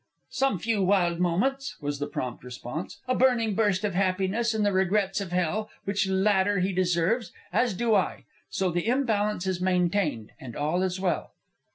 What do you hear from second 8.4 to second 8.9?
So